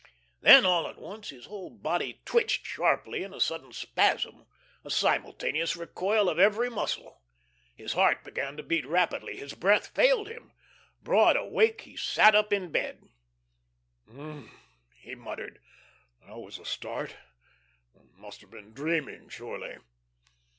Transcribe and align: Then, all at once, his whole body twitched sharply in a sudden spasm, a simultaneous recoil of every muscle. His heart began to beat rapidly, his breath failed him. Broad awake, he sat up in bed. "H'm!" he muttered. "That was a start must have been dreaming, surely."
Then, 0.41 0.65
all 0.65 0.87
at 0.87 0.97
once, 0.97 1.29
his 1.29 1.45
whole 1.45 1.69
body 1.69 2.23
twitched 2.25 2.65
sharply 2.65 3.21
in 3.21 3.35
a 3.35 3.39
sudden 3.39 3.71
spasm, 3.71 4.47
a 4.83 4.89
simultaneous 4.89 5.75
recoil 5.75 6.27
of 6.27 6.39
every 6.39 6.71
muscle. 6.71 7.21
His 7.75 7.93
heart 7.93 8.23
began 8.23 8.57
to 8.57 8.63
beat 8.63 8.87
rapidly, 8.87 9.37
his 9.37 9.53
breath 9.53 9.89
failed 9.93 10.27
him. 10.27 10.53
Broad 11.03 11.37
awake, 11.37 11.81
he 11.81 11.95
sat 11.95 12.33
up 12.33 12.51
in 12.51 12.71
bed. 12.71 13.09
"H'm!" 14.09 14.49
he 14.95 15.13
muttered. 15.13 15.61
"That 16.25 16.39
was 16.39 16.57
a 16.57 16.65
start 16.65 17.15
must 18.15 18.41
have 18.41 18.49
been 18.49 18.73
dreaming, 18.73 19.29
surely." 19.29 19.77